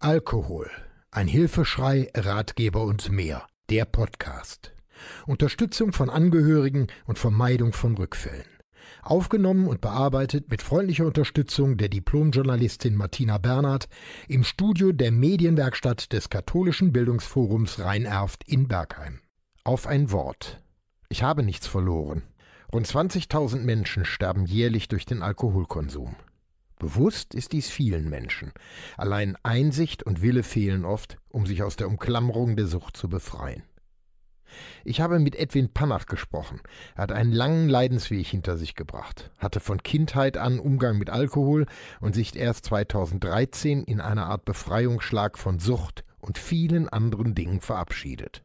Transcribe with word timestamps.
Alkohol. 0.00 0.70
Ein 1.10 1.26
Hilfeschrei, 1.26 2.08
Ratgeber 2.14 2.84
und 2.84 3.10
mehr. 3.10 3.48
Der 3.68 3.84
Podcast. 3.84 4.72
Unterstützung 5.26 5.92
von 5.92 6.08
Angehörigen 6.08 6.86
und 7.06 7.18
Vermeidung 7.18 7.72
von 7.72 7.96
Rückfällen. 7.96 8.46
Aufgenommen 9.02 9.66
und 9.66 9.80
bearbeitet 9.80 10.52
mit 10.52 10.62
freundlicher 10.62 11.04
Unterstützung 11.04 11.78
der 11.78 11.88
Diplomjournalistin 11.88 12.94
Martina 12.94 13.38
Bernhard 13.38 13.88
im 14.28 14.44
Studio 14.44 14.92
der 14.92 15.10
Medienwerkstatt 15.10 16.12
des 16.12 16.30
Katholischen 16.30 16.92
Bildungsforums 16.92 17.80
Rhein-Erft 17.80 18.44
in 18.44 18.68
Bergheim. 18.68 19.18
Auf 19.64 19.88
ein 19.88 20.12
Wort. 20.12 20.62
Ich 21.08 21.24
habe 21.24 21.42
nichts 21.42 21.66
verloren. 21.66 22.22
Rund 22.72 22.86
20.000 22.86 23.62
Menschen 23.62 24.04
sterben 24.04 24.46
jährlich 24.46 24.86
durch 24.86 25.06
den 25.06 25.24
Alkoholkonsum. 25.24 26.14
Bewusst 26.78 27.34
ist 27.34 27.52
dies 27.52 27.68
vielen 27.68 28.08
Menschen. 28.08 28.52
Allein 28.96 29.36
Einsicht 29.42 30.02
und 30.02 30.22
Wille 30.22 30.42
fehlen 30.42 30.84
oft, 30.84 31.18
um 31.28 31.46
sich 31.46 31.62
aus 31.62 31.76
der 31.76 31.88
Umklammerung 31.88 32.56
der 32.56 32.66
Sucht 32.66 32.96
zu 32.96 33.08
befreien. 33.08 33.62
Ich 34.84 35.00
habe 35.00 35.18
mit 35.18 35.36
Edwin 35.36 35.72
Pannach 35.72 36.06
gesprochen. 36.06 36.60
Er 36.94 37.02
hat 37.02 37.12
einen 37.12 37.32
langen 37.32 37.68
Leidensweg 37.68 38.26
hinter 38.26 38.56
sich 38.56 38.74
gebracht, 38.74 39.30
hatte 39.38 39.60
von 39.60 39.82
Kindheit 39.82 40.36
an 40.36 40.58
Umgang 40.58 40.98
mit 40.98 41.10
Alkohol 41.10 41.66
und 42.00 42.14
sich 42.14 42.34
erst 42.36 42.64
2013 42.66 43.84
in 43.84 44.00
einer 44.00 44.26
Art 44.26 44.44
Befreiungsschlag 44.44 45.38
von 45.38 45.58
Sucht 45.58 46.04
und 46.20 46.38
vielen 46.38 46.88
anderen 46.88 47.34
Dingen 47.34 47.60
verabschiedet. 47.60 48.42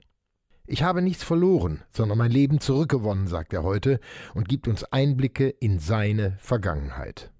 Ich 0.65 0.81
habe 0.81 1.01
nichts 1.01 1.23
verloren, 1.23 1.83
sondern 1.91 2.17
mein 2.17 2.31
Leben 2.31 2.59
zurückgewonnen, 2.59 3.27
sagt 3.27 3.53
er 3.53 3.63
heute 3.63 3.99
und 4.33 4.47
gibt 4.47 4.67
uns 4.67 4.85
Einblicke 4.85 5.49
in 5.49 5.77
seine 5.77 6.37
Vergangenheit. 6.39 7.32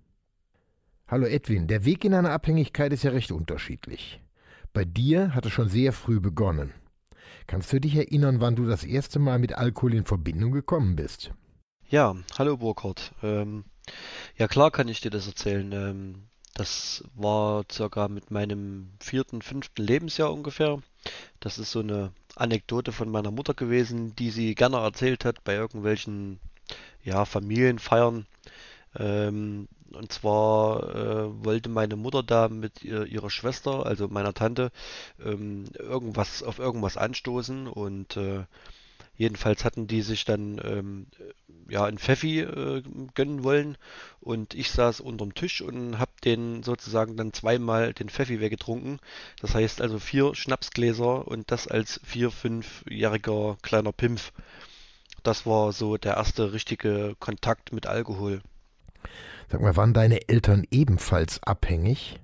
Hallo 1.14 1.28
Edwin, 1.28 1.68
der 1.68 1.86
Weg 1.86 2.06
in 2.06 2.16
eine 2.16 2.32
Abhängigkeit 2.32 2.92
ist 2.92 3.04
ja 3.04 3.12
recht 3.12 3.32
unterschiedlich. 3.32 4.20
Bei 4.74 4.84
dir 4.84 5.36
hat 5.36 5.46
es 5.46 5.52
schon 5.52 5.70
sehr 5.70 5.94
früh 5.94 6.20
begonnen. 6.20 6.74
Kannst 7.46 7.72
du 7.72 7.80
dich 7.80 7.96
erinnern, 7.96 8.42
wann 8.42 8.56
du 8.56 8.66
das 8.66 8.84
erste 8.84 9.20
Mal 9.20 9.38
mit 9.38 9.54
Alkohol 9.54 9.94
in 9.94 10.06
Verbindung 10.06 10.54
gekommen 10.54 10.96
bist? 10.96 11.32
Ja, 11.88 12.16
hallo 12.40 12.58
Burkhard. 12.58 13.14
Ähm, 13.22 13.66
ja 14.40 14.48
klar 14.48 14.72
kann 14.72 14.88
ich 14.88 15.02
dir 15.02 15.12
das 15.12 15.28
erzählen. 15.28 15.72
Ähm, 15.72 16.24
das 16.56 17.04
war 17.14 17.66
circa 17.72 18.08
mit 18.08 18.32
meinem 18.32 18.90
vierten, 19.00 19.44
fünften 19.44 19.84
Lebensjahr 19.84 20.34
ungefähr. 20.34 20.80
Das 21.40 21.60
ist 21.60 21.70
so 21.70 21.82
eine 21.82 22.12
Anekdote 22.36 22.92
von 22.92 23.12
meiner 23.12 23.30
Mutter 23.30 23.54
gewesen, 23.54 24.16
die 24.16 24.32
sie 24.32 24.56
gerne 24.56 24.78
erzählt 24.78 25.26
hat 25.26 25.44
bei 25.44 25.54
irgendwelchen 25.54 26.40
ja, 27.04 27.24
Familienfeiern. 27.26 28.26
Ähm, 28.98 29.68
und 29.94 30.12
zwar 30.12 30.96
äh, 30.96 31.46
wollte 31.46 31.70
meine 31.70 31.96
Mutter 31.96 32.24
da 32.24 32.50
mit 32.50 32.84
ihr, 32.84 33.06
ihrer 33.06 33.30
Schwester, 33.30 33.86
also 33.86 34.08
meiner 34.08 34.34
Tante, 34.34 34.72
ähm, 35.24 35.66
irgendwas 35.78 36.44
auf 36.44 36.60
irgendwas 36.60 36.98
anstoßen 36.98 37.68
und 37.68 38.18
äh, 38.18 38.46
jedenfalls 39.16 39.64
hatten 39.64 39.88
die 39.88 40.02
sich 40.02 40.26
dann 40.26 40.60
ähm, 40.64 41.08
ja 41.70 41.86
ein 41.86 42.00
Pfeffi 42.00 42.42
äh, 42.42 42.84
gönnen 43.14 43.44
wollen 43.44 43.78
und 44.20 44.54
ich 44.56 44.72
saß 44.72 45.00
unterm 45.00 45.36
Tisch 45.36 45.62
und 45.62 46.00
habe 46.00 46.12
den 46.24 46.64
sozusagen 46.64 47.16
dann 47.16 47.34
zweimal 47.34 47.94
den 47.94 48.10
Pfeffi 48.10 48.40
weggetrunken. 48.40 49.00
Das 49.42 49.54
heißt 49.56 49.82
also 49.82 50.00
vier 50.00 50.34
Schnapsgläser 50.36 51.28
und 51.28 51.52
das 51.52 51.68
als 51.68 52.00
vier, 52.04 52.32
fünfjähriger 52.32 53.58
kleiner 53.62 53.92
Pimpf. 53.92 54.32
Das 55.24 55.46
war 55.46 55.72
so 55.72 55.98
der 55.98 56.16
erste 56.18 56.52
richtige 56.52 57.16
Kontakt 57.20 57.72
mit 57.72 57.88
Alkohol. 57.88 58.42
Sag 59.52 59.62
mal, 59.62 59.76
waren 59.76 59.94
deine 59.94 60.30
Eltern 60.30 60.66
ebenfalls 60.72 61.42
abhängig? 61.44 62.20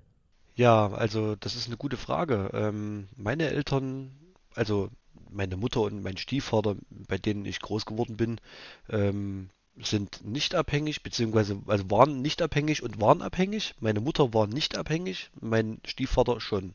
Ja, 0.55 0.91
also 0.91 1.35
das 1.35 1.55
ist 1.55 1.67
eine 1.67 1.77
gute 1.77 1.97
Frage. 1.97 2.49
Ähm, 2.53 3.07
meine 3.15 3.49
Eltern, 3.49 4.11
also 4.55 4.89
meine 5.29 5.57
Mutter 5.57 5.81
und 5.81 6.03
mein 6.03 6.17
Stiefvater, 6.17 6.75
bei 6.89 7.17
denen 7.17 7.45
ich 7.45 7.59
groß 7.59 7.85
geworden 7.85 8.17
bin, 8.17 8.41
ähm, 8.89 9.49
sind 9.81 10.25
nicht 10.25 10.55
abhängig, 10.55 11.03
beziehungsweise 11.03 11.61
also 11.67 11.89
waren 11.89 12.21
nicht 12.21 12.41
abhängig 12.41 12.83
und 12.83 12.99
waren 12.99 13.21
abhängig. 13.21 13.75
Meine 13.79 14.01
Mutter 14.01 14.33
war 14.33 14.47
nicht 14.47 14.77
abhängig, 14.77 15.29
mein 15.39 15.79
Stiefvater 15.85 16.41
schon. 16.41 16.73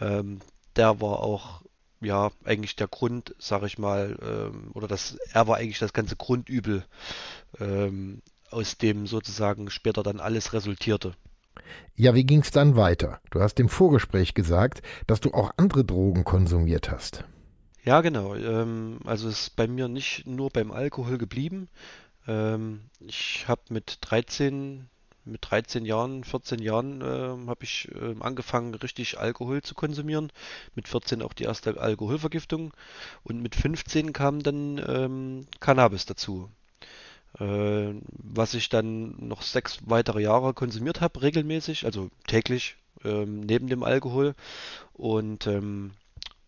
Ähm, 0.00 0.40
der 0.76 1.00
war 1.00 1.20
auch 1.20 1.62
ja 2.00 2.30
eigentlich 2.44 2.76
der 2.76 2.88
Grund, 2.88 3.34
sag 3.38 3.62
ich 3.62 3.78
mal, 3.78 4.16
ähm, 4.22 4.70
oder 4.74 4.88
das, 4.88 5.16
er 5.32 5.46
war 5.46 5.56
eigentlich 5.56 5.78
das 5.78 5.92
ganze 5.92 6.16
Grundübel 6.16 6.84
ähm, 7.60 8.22
aus 8.50 8.78
dem 8.78 9.06
sozusagen 9.06 9.70
später 9.70 10.02
dann 10.02 10.20
alles 10.20 10.52
resultierte. 10.52 11.14
Ja, 11.94 12.14
wie 12.14 12.24
ging 12.24 12.40
es 12.40 12.50
dann 12.50 12.76
weiter? 12.76 13.20
Du 13.30 13.40
hast 13.40 13.58
im 13.60 13.68
Vorgespräch 13.68 14.34
gesagt, 14.34 14.82
dass 15.06 15.20
du 15.20 15.32
auch 15.32 15.50
andere 15.56 15.84
Drogen 15.84 16.24
konsumiert 16.24 16.90
hast. 16.90 17.24
Ja, 17.84 18.00
genau. 18.00 18.34
Ähm, 18.34 19.00
also 19.04 19.28
es 19.28 19.42
ist 19.42 19.56
bei 19.56 19.66
mir 19.66 19.88
nicht 19.88 20.26
nur 20.26 20.50
beim 20.50 20.70
Alkohol 20.70 21.18
geblieben. 21.18 21.68
Ähm, 22.26 22.82
ich 23.00 23.46
habe 23.48 23.62
mit 23.70 23.98
13, 24.02 24.88
mit 25.24 25.40
13 25.50 25.84
Jahren, 25.84 26.22
14 26.22 26.58
Jahren 26.60 27.00
äh, 27.00 27.48
habe 27.48 27.64
ich 27.64 27.88
äh, 27.94 28.14
angefangen, 28.20 28.74
richtig 28.74 29.18
Alkohol 29.18 29.62
zu 29.62 29.74
konsumieren. 29.74 30.30
Mit 30.74 30.86
14 30.86 31.22
auch 31.22 31.32
die 31.32 31.44
erste 31.44 31.80
Alkoholvergiftung. 31.80 32.72
Und 33.22 33.42
mit 33.42 33.54
15 33.54 34.12
kam 34.12 34.42
dann 34.42 34.80
ähm, 34.86 35.46
Cannabis 35.60 36.06
dazu. 36.06 36.50
Äh, 37.38 37.94
was 38.10 38.54
ich 38.54 38.68
dann 38.68 39.14
noch 39.26 39.42
sechs 39.42 39.78
weitere 39.84 40.22
Jahre 40.22 40.54
konsumiert 40.54 41.00
habe, 41.00 41.22
regelmäßig, 41.22 41.84
also 41.84 42.10
täglich, 42.26 42.76
ähm, 43.04 43.40
neben 43.40 43.68
dem 43.68 43.82
Alkohol. 43.82 44.34
Und 44.94 45.46
ähm, 45.46 45.92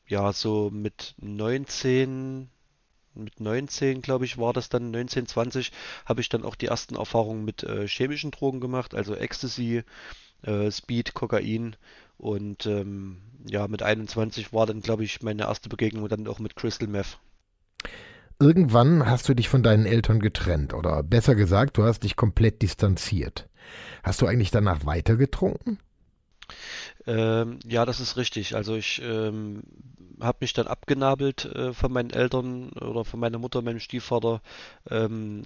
ja, 0.08 0.32
so 0.32 0.70
mit 0.72 1.14
19, 1.19 2.48
mit 3.14 3.40
19, 3.40 4.02
glaube 4.02 4.24
ich, 4.24 4.38
war 4.38 4.52
das 4.52 4.69
dann, 4.69 4.90
19, 4.90 5.26
20, 5.26 5.72
habe 6.04 6.20
ich 6.20 6.28
dann 6.28 6.44
auch 6.44 6.56
die 6.56 6.66
ersten 6.66 6.96
Erfahrungen 6.96 7.44
mit 7.44 7.62
äh, 7.62 7.86
chemischen 7.86 8.30
Drogen 8.30 8.60
gemacht, 8.60 8.94
also 8.94 9.14
Ecstasy, 9.14 9.84
äh, 10.42 10.70
Speed, 10.70 11.14
Kokain. 11.14 11.76
Und 12.19 12.66
ähm, 12.66 13.19
ja, 13.48 13.69
mit 13.69 13.82
21 13.82 14.52
war 14.52 14.66
dann, 14.66 14.82
glaube 14.82 15.04
ich, 15.04 15.22
meine 15.22 15.44
erste 15.44 15.69
Begegnung 15.69 16.08
dann 16.08 16.26
auch 16.26 16.38
mit 16.38 16.56
Crystal 16.56 16.88
Meth. 16.88 17.19
Irgendwann 18.40 19.04
hast 19.06 19.28
du 19.28 19.34
dich 19.34 19.48
von 19.48 19.62
deinen 19.62 19.84
Eltern 19.84 20.18
getrennt 20.18 20.72
oder 20.72 21.02
besser 21.02 21.34
gesagt, 21.34 21.76
du 21.76 21.84
hast 21.84 22.04
dich 22.04 22.16
komplett 22.16 22.62
distanziert. 22.62 23.48
Hast 24.02 24.22
du 24.22 24.26
eigentlich 24.26 24.50
danach 24.50 24.86
weiter 24.86 25.16
getrunken? 25.16 25.78
Ähm, 27.06 27.58
ja, 27.66 27.84
das 27.84 28.00
ist 28.00 28.16
richtig. 28.16 28.56
Also 28.56 28.74
ich 28.76 29.00
ähm, 29.04 29.62
habe 30.20 30.38
mich 30.40 30.52
dann 30.52 30.66
abgenabelt 30.66 31.44
äh, 31.44 31.72
von 31.72 31.92
meinen 31.92 32.10
Eltern 32.10 32.70
oder 32.70 33.04
von 33.04 33.20
meiner 33.20 33.38
Mutter, 33.38 33.62
meinem 33.62 33.80
Stiefvater, 33.80 34.40
ähm, 34.88 35.44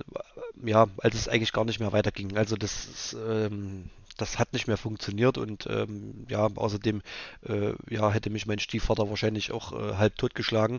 ja, 0.64 0.86
als 0.98 1.14
es 1.16 1.28
eigentlich 1.28 1.52
gar 1.52 1.64
nicht 1.64 1.80
mehr 1.80 1.92
weiterging. 1.92 2.36
Also 2.36 2.56
das 2.56 2.86
ist, 2.86 3.16
ähm, 3.28 3.90
das 4.16 4.38
hat 4.38 4.52
nicht 4.52 4.66
mehr 4.66 4.76
funktioniert 4.76 5.38
und 5.38 5.66
ähm, 5.68 6.26
ja, 6.28 6.48
außerdem 6.54 7.02
äh, 7.46 7.72
ja, 7.88 8.10
hätte 8.10 8.30
mich 8.30 8.46
mein 8.46 8.58
Stiefvater 8.58 9.08
wahrscheinlich 9.08 9.52
auch 9.52 9.72
äh, 9.72 9.94
halb 9.96 10.16
tot 10.16 10.34
geschlagen. 10.34 10.78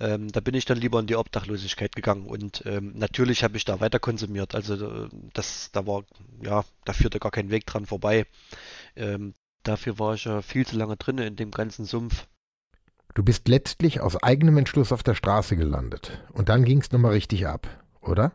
Ähm, 0.00 0.30
da 0.30 0.40
bin 0.40 0.54
ich 0.54 0.64
dann 0.64 0.78
lieber 0.78 1.00
in 1.00 1.06
die 1.06 1.16
Obdachlosigkeit 1.16 1.94
gegangen 1.94 2.26
und 2.26 2.62
ähm, 2.66 2.92
natürlich 2.94 3.44
habe 3.44 3.56
ich 3.56 3.64
da 3.64 3.80
weiter 3.80 3.98
konsumiert. 3.98 4.54
Also 4.54 4.74
äh, 4.74 5.08
das, 5.32 5.70
da 5.72 5.86
war, 5.86 6.04
ja, 6.42 6.64
da 6.84 6.92
führte 6.92 7.18
gar 7.18 7.32
kein 7.32 7.50
Weg 7.50 7.66
dran 7.66 7.86
vorbei. 7.86 8.26
Ähm, 8.96 9.34
dafür 9.62 9.98
war 9.98 10.14
ich 10.14 10.24
ja 10.24 10.42
viel 10.42 10.66
zu 10.66 10.76
lange 10.76 10.96
drin 10.96 11.18
in 11.18 11.36
dem 11.36 11.50
ganzen 11.50 11.84
Sumpf. 11.84 12.26
Du 13.14 13.22
bist 13.22 13.48
letztlich 13.48 14.00
aus 14.00 14.22
eigenem 14.22 14.58
Entschluss 14.58 14.92
auf 14.92 15.02
der 15.02 15.14
Straße 15.14 15.56
gelandet 15.56 16.22
und 16.32 16.48
dann 16.48 16.64
ging 16.64 16.80
es 16.80 16.92
nochmal 16.92 17.12
richtig 17.12 17.46
ab, 17.46 17.66
oder? 18.00 18.32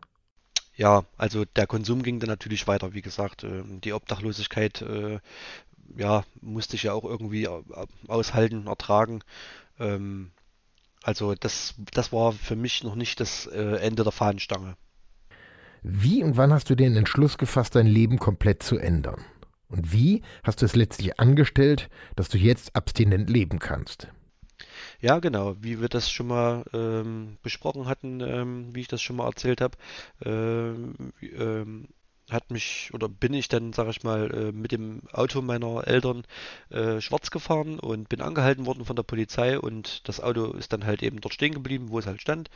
Ja, 0.76 1.04
also 1.18 1.46
der 1.46 1.68
Konsum 1.68 2.02
ging 2.02 2.20
dann 2.20 2.30
natürlich 2.30 2.68
weiter, 2.68 2.94
wie 2.94 3.02
gesagt. 3.02 3.44
Ähm, 3.44 3.80
die 3.82 3.94
Obdachlosigkeit, 3.94 4.82
äh, 4.82 5.20
ja, 5.96 6.24
musste 6.42 6.76
ich 6.76 6.84
ja 6.84 6.94
auch 6.94 7.04
irgendwie 7.04 7.44
äh, 7.44 7.64
aushalten, 8.08 8.68
ertragen. 8.68 9.22
Ähm, 9.80 10.32
also 11.04 11.36
das, 11.36 11.76
das 11.94 12.12
war 12.12 12.32
für 12.32 12.56
mich 12.56 12.84
noch 12.84 12.96
nicht 12.96 13.20
das 13.20 13.46
äh, 13.48 13.78
Ende 13.78 14.04
der 14.04 14.12
Fahnenstange. 14.12 14.76
Wie 15.84 16.24
und 16.24 16.38
wann 16.38 16.54
hast 16.54 16.70
du 16.70 16.76
den 16.76 16.96
Entschluss 16.96 17.38
gefasst, 17.38 17.76
dein 17.76 17.88
Leben 17.88 18.18
komplett 18.18 18.64
zu 18.64 18.78
ändern? 18.78 19.24
Und 19.68 19.92
wie 19.92 20.22
hast 20.44 20.62
du 20.62 20.66
es 20.66 20.76
letztlich 20.76 21.20
angestellt, 21.20 21.90
dass 22.16 22.30
du 22.30 22.38
jetzt 22.38 22.76
abstinent 22.76 23.30
leben 23.30 23.60
kannst? 23.60 24.08
Ja, 25.04 25.20
genau, 25.20 25.56
wie 25.62 25.82
wir 25.82 25.90
das 25.90 26.10
schon 26.10 26.28
mal 26.28 26.64
ähm, 26.74 27.38
besprochen 27.44 27.88
hatten, 27.88 28.22
ähm, 28.22 28.74
wie 28.74 28.80
ich 28.82 28.88
das 28.88 29.02
schon 29.02 29.18
mal 29.18 29.26
erzählt 29.28 29.60
habe, 29.60 29.78
ähm, 30.24 30.96
ähm, 31.22 31.88
hat 32.32 32.50
mich 32.52 32.90
oder 32.94 33.10
bin 33.10 33.34
ich 33.34 33.50
dann, 33.50 33.74
sag 33.74 33.90
ich 33.90 34.04
mal, 34.04 34.32
äh, 34.34 34.52
mit 34.54 34.72
dem 34.72 35.02
Auto 35.12 35.42
meiner 35.42 35.86
Eltern 35.86 36.24
äh, 36.70 37.02
schwarz 37.02 37.32
gefahren 37.32 37.80
und 37.80 38.08
bin 38.08 38.22
angehalten 38.22 38.66
worden 38.66 38.86
von 38.86 38.96
der 38.96 39.04
Polizei 39.04 39.60
und 39.60 40.08
das 40.08 40.22
Auto 40.22 40.54
ist 40.54 40.72
dann 40.72 40.86
halt 40.86 41.04
eben 41.04 41.20
dort 41.20 41.34
stehen 41.34 41.54
geblieben, 41.54 41.90
wo 41.90 42.00
es 42.00 42.08
halt 42.08 42.22
stand. 42.22 42.50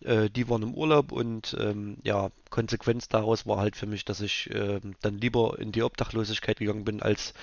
Äh, 0.00 0.30
die 0.30 0.48
waren 0.48 0.62
im 0.62 0.74
Urlaub 0.74 1.12
und 1.12 1.56
ähm, 1.58 1.98
ja, 2.02 2.30
Konsequenz 2.50 3.08
daraus 3.08 3.46
war 3.46 3.58
halt 3.58 3.76
für 3.76 3.86
mich, 3.86 4.04
dass 4.04 4.20
ich 4.20 4.50
äh, 4.50 4.80
dann 5.00 5.18
lieber 5.18 5.58
in 5.58 5.72
die 5.72 5.82
Obdachlosigkeit 5.82 6.58
gegangen 6.58 6.84
bin, 6.84 7.02
als 7.02 7.34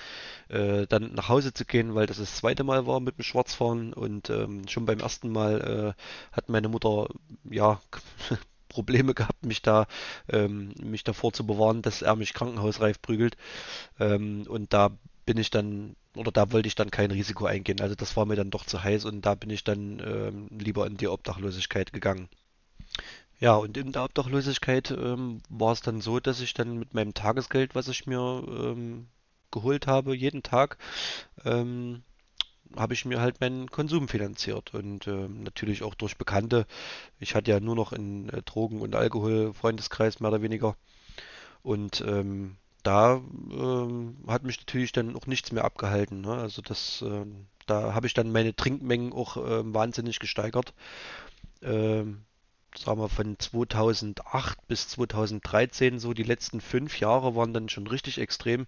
äh, 0.49 0.85
dann 0.87 1.13
nach 1.13 1.29
Hause 1.29 1.53
zu 1.53 1.65
gehen, 1.65 1.95
weil 1.95 2.05
das 2.05 2.17
das 2.17 2.35
zweite 2.35 2.63
Mal 2.63 2.85
war 2.87 2.99
mit 2.99 3.17
dem 3.17 3.23
Schwarzfahren 3.23 3.93
und 3.93 4.29
ähm, 4.29 4.67
schon 4.67 4.85
beim 4.85 4.99
ersten 4.99 5.31
Mal 5.31 5.95
äh, 5.95 6.35
hat 6.35 6.49
meine 6.49 6.69
Mutter 6.69 7.07
ja 7.49 7.81
Probleme 8.69 9.13
gehabt, 9.13 9.45
mich 9.45 9.61
da 9.61 9.87
ähm, 10.29 10.73
mich 10.81 11.03
davor 11.03 11.33
zu 11.33 11.45
bewahren, 11.45 11.81
dass 11.81 12.01
er 12.01 12.15
mich 12.15 12.33
krankenhausreif 12.33 13.01
prügelt 13.01 13.37
ähm, 13.99 14.45
und 14.47 14.73
da 14.73 14.91
bin 15.25 15.37
ich 15.37 15.49
dann 15.49 15.95
oder 16.15 16.31
da 16.31 16.51
wollte 16.51 16.67
ich 16.67 16.75
dann 16.75 16.91
kein 16.91 17.11
Risiko 17.11 17.45
eingehen. 17.45 17.81
Also 17.81 17.95
das 17.95 18.15
war 18.15 18.25
mir 18.25 18.35
dann 18.35 18.51
doch 18.51 18.65
zu 18.65 18.83
heiß 18.83 19.05
und 19.05 19.21
da 19.25 19.35
bin 19.35 19.49
ich 19.49 19.63
dann 19.63 19.99
ähm, 20.05 20.47
lieber 20.51 20.85
in 20.85 20.97
die 20.97 21.07
Obdachlosigkeit 21.07 21.91
gegangen. 21.93 22.29
Ja, 23.43 23.55
und 23.57 23.75
in 23.77 23.91
der 23.91 24.05
Obdachlosigkeit 24.05 24.91
ähm, 24.91 25.41
war 25.49 25.73
es 25.73 25.81
dann 25.81 25.99
so, 25.99 26.21
dass 26.21 26.39
ich 26.39 26.53
dann 26.53 26.77
mit 26.79 26.93
meinem 26.93 27.13
Tagesgeld, 27.13 27.75
was 27.75 27.89
ich 27.89 28.07
mir 28.07 28.41
ähm, 28.47 29.07
geholt 29.51 29.85
habe, 29.85 30.15
jeden 30.15 30.43
Tag, 30.43 30.77
ähm, 31.43 32.03
habe 32.77 32.93
ich 32.93 33.05
mir 33.05 33.21
halt 33.21 33.41
meinen 33.41 33.69
Konsum 33.69 34.07
finanziert 34.07 34.73
und 34.73 35.07
ähm, 35.07 35.43
natürlich 35.43 35.83
auch 35.83 35.95
durch 35.95 36.17
Bekannte. 36.17 36.67
Ich 37.19 37.35
hatte 37.35 37.51
ja 37.51 37.59
nur 37.59 37.75
noch 37.75 37.93
einen 37.93 38.29
äh, 38.29 38.43
Drogen- 38.43 38.81
und 38.81 38.95
Alkohol-Freundeskreis 38.95 40.21
mehr 40.21 40.31
oder 40.31 40.41
weniger 40.43 40.75
und 41.63 42.01
ähm, 42.07 42.57
da 42.83 43.21
ähm, 43.51 44.17
hat 44.27 44.43
mich 44.43 44.59
natürlich 44.59 44.93
dann 44.93 45.15
auch 45.15 45.27
nichts 45.27 45.51
mehr 45.53 45.65
abgehalten. 45.65 46.21
Ne? 46.21 46.33
Also 46.33 46.61
das, 46.61 47.03
ähm, 47.07 47.47
da 47.67 47.93
habe 47.95 48.07
ich 48.07 48.13
dann 48.15 48.31
meine 48.31 48.55
Trinkmengen 48.55 49.13
auch 49.13 49.37
ähm, 49.37 49.73
wahnsinnig 49.73 50.19
gesteigert. 50.19 50.73
Ähm, 51.63 52.25
sagen 52.77 52.99
wir 52.99 53.09
von 53.09 53.37
2008 53.37 54.67
bis 54.67 54.87
2013, 54.89 55.99
so 55.99 56.13
die 56.13 56.23
letzten 56.23 56.61
fünf 56.61 56.99
Jahre 56.99 57.35
waren 57.35 57.53
dann 57.53 57.69
schon 57.69 57.87
richtig 57.87 58.17
extrem. 58.17 58.65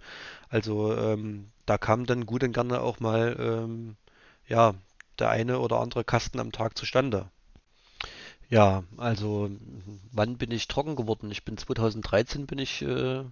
Also 0.50 0.96
ähm, 0.96 1.52
da 1.66 1.78
kam 1.78 2.06
dann 2.06 2.26
gut 2.26 2.44
und 2.44 2.54
gerne 2.54 2.82
auch 2.82 3.00
mal 3.00 3.36
ähm, 3.40 3.96
ja 4.48 4.76
der 5.20 5.30
eine 5.30 5.60
oder 5.60 5.80
andere 5.80 6.04
Kasten 6.04 6.40
am 6.40 6.52
Tag 6.52 6.78
zustande. 6.78 7.30
Ja, 8.50 8.84
also 8.98 9.50
wann 10.12 10.38
bin 10.38 10.52
ich 10.52 10.68
trocken 10.68 10.96
geworden? 10.96 11.32
Ich 11.32 11.44
bin 11.44 11.58
2013 11.58 12.46
bin 12.46 12.60
ich 12.60 12.82
äh, 12.82 13.24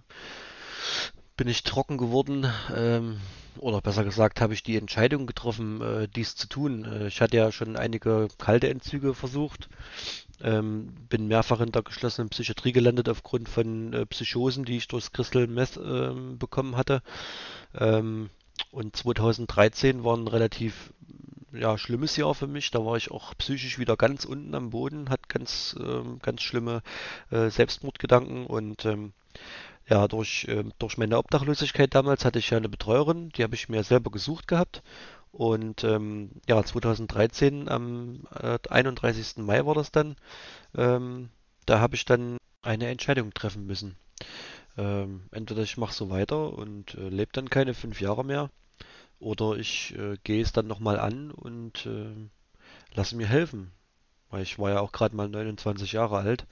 bin 1.36 1.48
ich 1.48 1.62
trocken 1.62 1.98
geworden, 1.98 2.50
ähm, 2.74 3.20
oder 3.58 3.80
besser 3.80 4.04
gesagt 4.04 4.40
habe 4.40 4.54
ich 4.54 4.62
die 4.62 4.76
Entscheidung 4.76 5.26
getroffen, 5.26 5.80
äh, 5.80 6.08
dies 6.08 6.36
zu 6.36 6.48
tun. 6.48 6.84
Äh, 6.84 7.08
ich 7.08 7.20
hatte 7.20 7.36
ja 7.36 7.52
schon 7.52 7.76
einige 7.76 8.28
kalte 8.38 8.68
Entzüge 8.68 9.14
versucht, 9.14 9.68
ähm, 10.42 10.94
bin 11.08 11.28
mehrfach 11.28 11.60
in 11.60 11.72
der 11.72 11.82
geschlossenen 11.82 12.28
Psychiatrie 12.30 12.72
gelandet 12.72 13.08
aufgrund 13.08 13.48
von 13.48 13.92
äh, 13.92 14.06
Psychosen, 14.06 14.64
die 14.64 14.76
ich 14.76 14.88
durchs 14.88 15.12
Crystal 15.12 15.46
Meth 15.46 15.78
ähm, 15.82 16.38
bekommen 16.38 16.76
hatte. 16.76 17.02
Ähm, 17.74 18.30
und 18.70 18.96
2013 18.96 20.04
war 20.04 20.16
ein 20.16 20.28
relativ 20.28 20.92
ja, 21.52 21.78
schlimmes 21.78 22.16
Jahr 22.16 22.34
für 22.34 22.46
mich. 22.46 22.70
Da 22.70 22.84
war 22.84 22.96
ich 22.96 23.10
auch 23.10 23.34
psychisch 23.38 23.78
wieder 23.78 23.96
ganz 23.96 24.24
unten 24.24 24.54
am 24.54 24.70
Boden, 24.70 25.10
hat 25.10 25.28
ganz, 25.28 25.76
ähm, 25.80 26.18
ganz 26.20 26.42
schlimme 26.42 26.82
äh, 27.30 27.48
Selbstmordgedanken 27.50 28.46
und 28.46 28.84
ähm, 28.84 29.12
ja, 29.88 30.08
durch, 30.08 30.46
äh, 30.48 30.64
durch 30.78 30.98
meine 30.98 31.18
Obdachlosigkeit 31.18 31.94
damals 31.94 32.24
hatte 32.24 32.38
ich 32.38 32.50
ja 32.50 32.56
eine 32.58 32.68
Betreuerin, 32.68 33.30
die 33.30 33.42
habe 33.42 33.54
ich 33.54 33.68
mir 33.68 33.82
selber 33.84 34.10
gesucht 34.10 34.48
gehabt. 34.48 34.82
Und 35.32 35.84
ähm, 35.84 36.30
ja, 36.48 36.62
2013, 36.62 37.68
am 37.68 38.24
äh, 38.40 38.58
31. 38.68 39.38
Mai 39.38 39.66
war 39.66 39.74
das 39.74 39.90
dann, 39.90 40.16
ähm, 40.76 41.30
da 41.66 41.80
habe 41.80 41.96
ich 41.96 42.04
dann 42.04 42.38
eine 42.62 42.88
Entscheidung 42.88 43.34
treffen 43.34 43.66
müssen. 43.66 43.96
Ähm, 44.76 45.22
entweder 45.32 45.62
ich 45.62 45.76
mache 45.76 45.92
so 45.92 46.08
weiter 46.10 46.52
und 46.52 46.94
äh, 46.94 47.08
lebe 47.08 47.32
dann 47.32 47.50
keine 47.50 47.74
fünf 47.74 48.00
Jahre 48.00 48.24
mehr, 48.24 48.50
oder 49.18 49.56
ich 49.56 49.94
äh, 49.96 50.16
gehe 50.24 50.42
es 50.42 50.52
dann 50.52 50.66
nochmal 50.66 50.98
an 50.98 51.30
und 51.30 51.86
äh, 51.86 52.14
lasse 52.94 53.16
mir 53.16 53.26
helfen. 53.26 53.72
Weil 54.30 54.42
ich 54.42 54.58
war 54.58 54.70
ja 54.70 54.80
auch 54.80 54.92
gerade 54.92 55.14
mal 55.16 55.28
29 55.28 55.92
Jahre 55.92 56.18
alt. 56.18 56.46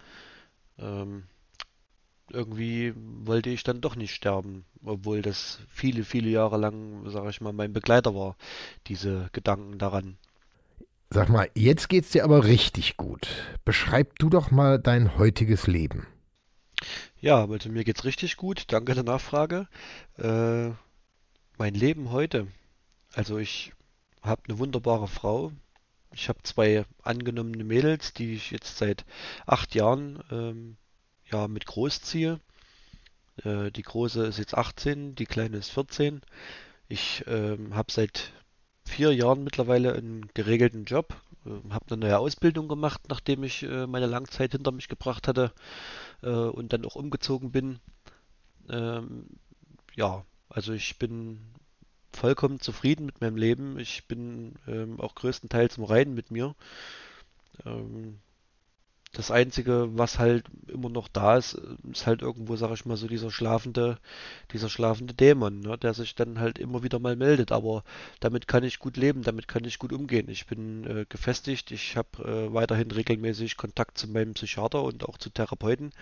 Ähm, 0.78 1.24
irgendwie 2.30 2.94
wollte 2.96 3.50
ich 3.50 3.62
dann 3.62 3.80
doch 3.80 3.96
nicht 3.96 4.14
sterben, 4.14 4.64
obwohl 4.84 5.22
das 5.22 5.60
viele, 5.68 6.04
viele 6.04 6.30
Jahre 6.30 6.56
lang, 6.56 7.08
sage 7.10 7.30
ich 7.30 7.40
mal, 7.40 7.52
mein 7.52 7.72
Begleiter 7.72 8.14
war, 8.14 8.36
diese 8.86 9.28
Gedanken 9.32 9.78
daran. 9.78 10.16
Sag 11.10 11.28
mal, 11.28 11.50
jetzt 11.54 11.88
geht's 11.88 12.10
dir 12.10 12.24
aber 12.24 12.44
richtig 12.44 12.96
gut. 12.96 13.28
Beschreib 13.64 14.18
du 14.18 14.30
doch 14.30 14.50
mal 14.50 14.78
dein 14.78 15.18
heutiges 15.18 15.66
Leben. 15.66 16.06
Ja, 17.20 17.46
also 17.46 17.68
mir 17.68 17.84
geht's 17.84 18.04
richtig 18.04 18.36
gut. 18.36 18.64
Danke 18.68 18.94
der 18.94 19.04
Nachfrage. 19.04 19.68
Äh, 20.16 20.70
mein 21.58 21.74
Leben 21.74 22.10
heute. 22.10 22.46
Also 23.12 23.38
ich 23.38 23.72
habe 24.22 24.42
eine 24.48 24.58
wunderbare 24.58 25.06
Frau. 25.06 25.52
Ich 26.14 26.28
habe 26.28 26.42
zwei 26.42 26.84
angenommene 27.02 27.64
Mädels, 27.64 28.14
die 28.14 28.34
ich 28.34 28.50
jetzt 28.50 28.78
seit 28.78 29.04
acht 29.46 29.74
Jahren 29.74 30.22
ähm, 30.30 30.76
ja, 31.32 31.48
mit 31.48 31.66
großziehe. 31.66 32.40
Äh, 33.44 33.70
die 33.70 33.82
große 33.82 34.26
ist 34.26 34.38
jetzt 34.38 34.56
18, 34.56 35.14
die 35.14 35.26
kleine 35.26 35.56
ist 35.56 35.70
14. 35.70 36.20
Ich 36.88 37.24
ähm, 37.26 37.74
habe 37.74 37.90
seit 37.90 38.32
vier 38.84 39.14
Jahren 39.14 39.44
mittlerweile 39.44 39.94
einen 39.94 40.28
geregelten 40.34 40.84
Job, 40.84 41.16
äh, 41.46 41.70
habe 41.70 41.86
eine 41.88 41.98
neue 41.98 42.18
Ausbildung 42.18 42.68
gemacht, 42.68 43.00
nachdem 43.08 43.44
ich 43.44 43.62
äh, 43.62 43.86
meine 43.86 44.06
Langzeit 44.06 44.52
hinter 44.52 44.72
mich 44.72 44.88
gebracht 44.88 45.28
hatte 45.28 45.52
äh, 46.22 46.28
und 46.28 46.72
dann 46.72 46.84
auch 46.84 46.96
umgezogen 46.96 47.50
bin. 47.50 47.80
Ähm, 48.68 49.26
ja, 49.94 50.24
also 50.48 50.72
ich 50.72 50.98
bin 50.98 51.40
vollkommen 52.12 52.60
zufrieden 52.60 53.06
mit 53.06 53.20
meinem 53.20 53.36
Leben. 53.36 53.78
Ich 53.78 54.06
bin 54.06 54.56
ähm, 54.66 55.00
auch 55.00 55.14
größtenteils 55.14 55.78
im 55.78 55.84
Reinen 55.84 56.14
mit 56.14 56.30
mir. 56.30 56.54
Ähm, 57.64 58.18
das 59.12 59.30
Einzige, 59.30 59.88
was 59.92 60.18
halt 60.18 60.46
immer 60.68 60.88
noch 60.88 61.06
da 61.06 61.36
ist, 61.36 61.60
ist 61.90 62.06
halt 62.06 62.22
irgendwo, 62.22 62.56
sag 62.56 62.72
ich 62.72 62.86
mal, 62.86 62.96
so 62.96 63.06
dieser 63.06 63.30
schlafende, 63.30 63.98
dieser 64.52 64.70
schlafende 64.70 65.12
Dämon, 65.12 65.60
ne, 65.60 65.76
der 65.76 65.92
sich 65.92 66.14
dann 66.14 66.40
halt 66.40 66.58
immer 66.58 66.82
wieder 66.82 66.98
mal 66.98 67.14
meldet. 67.16 67.52
Aber 67.52 67.84
damit 68.20 68.48
kann 68.48 68.64
ich 68.64 68.78
gut 68.78 68.96
leben, 68.96 69.22
damit 69.22 69.48
kann 69.48 69.64
ich 69.64 69.78
gut 69.78 69.92
umgehen. 69.92 70.28
Ich 70.30 70.46
bin 70.46 70.84
äh, 70.86 71.04
gefestigt, 71.08 71.70
ich 71.72 71.96
habe 71.96 72.24
äh, 72.24 72.54
weiterhin 72.54 72.90
regelmäßig 72.90 73.58
Kontakt 73.58 73.98
zu 73.98 74.08
meinem 74.08 74.32
Psychiater 74.34 74.82
und 74.82 75.04
auch 75.06 75.18
zu 75.18 75.28
Therapeuten. 75.30 75.92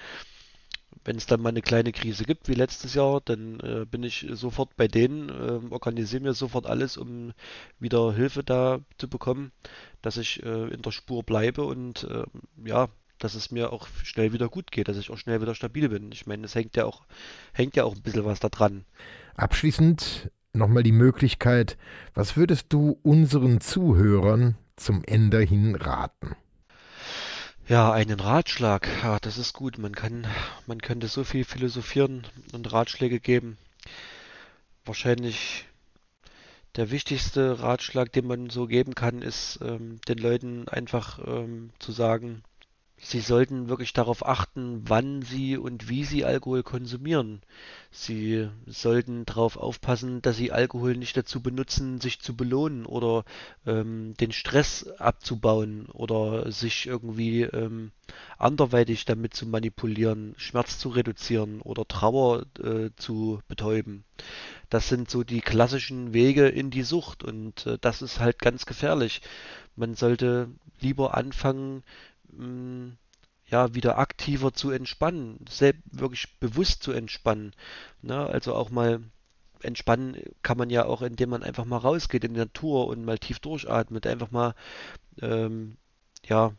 Wenn 1.04 1.16
es 1.16 1.26
dann 1.26 1.40
mal 1.40 1.48
eine 1.50 1.62
kleine 1.62 1.92
Krise 1.92 2.24
gibt, 2.24 2.48
wie 2.48 2.54
letztes 2.54 2.94
Jahr, 2.94 3.20
dann 3.24 3.60
äh, 3.60 3.86
bin 3.86 4.02
ich 4.02 4.26
sofort 4.32 4.76
bei 4.76 4.86
denen, 4.86 5.28
äh, 5.30 5.72
organisiere 5.72 6.22
mir 6.22 6.34
sofort 6.34 6.66
alles, 6.66 6.96
um 6.96 7.32
wieder 7.78 8.12
Hilfe 8.12 8.44
da 8.44 8.80
zu 8.98 9.08
bekommen, 9.08 9.50
dass 10.02 10.16
ich 10.16 10.42
äh, 10.42 10.68
in 10.68 10.82
der 10.82 10.90
Spur 10.90 11.22
bleibe 11.22 11.64
und 11.64 12.04
äh, 12.04 12.24
ja, 12.64 12.88
dass 13.20 13.34
es 13.34 13.50
mir 13.50 13.72
auch 13.72 13.86
schnell 14.02 14.32
wieder 14.32 14.48
gut 14.48 14.72
geht, 14.72 14.88
dass 14.88 14.96
ich 14.96 15.10
auch 15.10 15.18
schnell 15.18 15.40
wieder 15.40 15.54
stabil 15.54 15.88
bin. 15.88 16.10
Ich 16.10 16.26
meine, 16.26 16.44
es 16.44 16.54
hängt 16.54 16.76
ja 16.76 16.84
auch, 16.84 17.04
hängt 17.52 17.76
ja 17.76 17.84
auch 17.84 17.94
ein 17.94 18.02
bisschen 18.02 18.24
was 18.24 18.40
da 18.40 18.48
dran. 18.48 18.84
Abschließend 19.36 20.30
nochmal 20.52 20.82
die 20.82 20.92
Möglichkeit, 20.92 21.76
was 22.14 22.36
würdest 22.36 22.66
du 22.70 22.98
unseren 23.02 23.60
Zuhörern 23.60 24.56
zum 24.76 25.04
Ende 25.04 25.40
hin 25.40 25.76
raten? 25.76 26.34
Ja, 27.68 27.92
einen 27.92 28.18
Ratschlag. 28.18 28.88
Ja, 29.04 29.20
das 29.20 29.38
ist 29.38 29.52
gut. 29.52 29.78
Man 29.78 29.94
kann, 29.94 30.26
man 30.66 30.80
könnte 30.82 31.06
so 31.06 31.22
viel 31.22 31.44
philosophieren 31.44 32.26
und 32.52 32.72
Ratschläge 32.72 33.20
geben. 33.20 33.58
Wahrscheinlich 34.84 35.66
der 36.76 36.90
wichtigste 36.90 37.60
Ratschlag, 37.60 38.12
den 38.12 38.26
man 38.26 38.50
so 38.50 38.66
geben 38.66 38.94
kann, 38.94 39.22
ist 39.22 39.60
ähm, 39.62 40.00
den 40.08 40.18
Leuten 40.18 40.68
einfach 40.68 41.20
ähm, 41.24 41.70
zu 41.78 41.92
sagen, 41.92 42.42
Sie 43.02 43.20
sollten 43.20 43.68
wirklich 43.68 43.94
darauf 43.94 44.26
achten, 44.26 44.82
wann 44.86 45.22
Sie 45.22 45.56
und 45.56 45.88
wie 45.88 46.04
Sie 46.04 46.24
Alkohol 46.24 46.62
konsumieren. 46.62 47.40
Sie 47.90 48.48
sollten 48.66 49.24
darauf 49.24 49.56
aufpassen, 49.56 50.20
dass 50.20 50.36
Sie 50.36 50.52
Alkohol 50.52 50.96
nicht 50.96 51.16
dazu 51.16 51.42
benutzen, 51.42 52.00
sich 52.00 52.20
zu 52.20 52.36
belohnen 52.36 52.84
oder 52.84 53.24
ähm, 53.66 54.14
den 54.20 54.32
Stress 54.32 54.86
abzubauen 54.98 55.86
oder 55.86 56.52
sich 56.52 56.86
irgendwie 56.86 57.42
ähm, 57.42 57.90
anderweitig 58.36 59.06
damit 59.06 59.34
zu 59.34 59.46
manipulieren, 59.46 60.34
Schmerz 60.36 60.78
zu 60.78 60.90
reduzieren 60.90 61.62
oder 61.62 61.88
Trauer 61.88 62.44
äh, 62.62 62.90
zu 62.96 63.40
betäuben. 63.48 64.04
Das 64.68 64.88
sind 64.88 65.10
so 65.10 65.24
die 65.24 65.40
klassischen 65.40 66.12
Wege 66.12 66.48
in 66.48 66.70
die 66.70 66.82
Sucht 66.82 67.24
und 67.24 67.66
äh, 67.66 67.78
das 67.80 68.02
ist 68.02 68.20
halt 68.20 68.38
ganz 68.38 68.66
gefährlich. 68.66 69.22
Man 69.74 69.94
sollte 69.94 70.50
lieber 70.80 71.14
anfangen, 71.14 71.82
ja, 73.46 73.74
wieder 73.74 73.98
aktiver 73.98 74.52
zu 74.52 74.70
entspannen, 74.70 75.44
selbst 75.48 75.82
wirklich 75.90 76.38
bewusst 76.38 76.82
zu 76.82 76.92
entspannen. 76.92 77.52
Ne? 78.02 78.26
Also 78.26 78.54
auch 78.54 78.70
mal 78.70 79.00
entspannen 79.62 80.16
kann 80.42 80.56
man 80.56 80.70
ja 80.70 80.86
auch, 80.86 81.02
indem 81.02 81.30
man 81.30 81.42
einfach 81.42 81.64
mal 81.64 81.78
rausgeht 81.78 82.24
in 82.24 82.34
die 82.34 82.40
Natur 82.40 82.86
und 82.86 83.04
mal 83.04 83.18
tief 83.18 83.40
durchatmet, 83.40 84.06
einfach 84.06 84.30
mal 84.30 84.54
ähm, 85.20 85.76
ja 86.24 86.52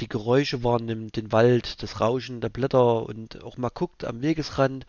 die 0.00 0.08
Geräusche 0.08 0.64
wahrnimmt, 0.64 1.16
den 1.16 1.32
Wald, 1.32 1.82
das 1.82 2.00
Rauschen 2.00 2.40
der 2.40 2.48
Blätter 2.48 3.06
und 3.06 3.42
auch 3.44 3.56
mal 3.56 3.70
guckt 3.70 4.04
am 4.04 4.22
Wegesrand, 4.22 4.86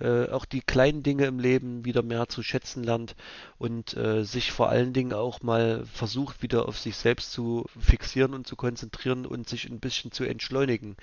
äh, 0.00 0.28
auch 0.28 0.44
die 0.44 0.60
kleinen 0.60 1.02
Dinge 1.02 1.26
im 1.26 1.38
Leben 1.38 1.84
wieder 1.84 2.02
mehr 2.02 2.28
zu 2.28 2.42
schätzen 2.42 2.84
lernt 2.84 3.14
und 3.58 3.96
äh, 3.96 4.24
sich 4.24 4.52
vor 4.52 4.68
allen 4.68 4.92
Dingen 4.92 5.12
auch 5.12 5.42
mal 5.42 5.84
versucht, 5.86 6.42
wieder 6.42 6.68
auf 6.68 6.78
sich 6.78 6.96
selbst 6.96 7.32
zu 7.32 7.66
fixieren 7.78 8.34
und 8.34 8.46
zu 8.46 8.56
konzentrieren 8.56 9.26
und 9.26 9.48
sich 9.48 9.68
ein 9.68 9.80
bisschen 9.80 10.12
zu 10.12 10.24
entschleunigen 10.24 10.96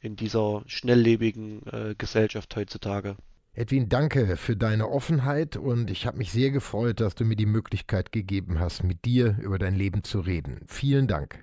in 0.00 0.16
dieser 0.16 0.62
schnelllebigen 0.66 1.66
äh, 1.66 1.94
Gesellschaft 1.96 2.54
heutzutage. 2.56 3.16
Edwin, 3.54 3.88
danke 3.88 4.36
für 4.36 4.54
deine 4.54 4.90
Offenheit 4.90 5.56
und 5.56 5.90
ich 5.90 6.06
habe 6.06 6.18
mich 6.18 6.30
sehr 6.30 6.50
gefreut, 6.50 7.00
dass 7.00 7.14
du 7.14 7.24
mir 7.24 7.36
die 7.36 7.46
Möglichkeit 7.46 8.12
gegeben 8.12 8.60
hast, 8.60 8.84
mit 8.84 9.06
dir 9.06 9.38
über 9.40 9.58
dein 9.58 9.74
Leben 9.74 10.04
zu 10.04 10.20
reden. 10.20 10.60
Vielen 10.66 11.06
Dank. 11.06 11.42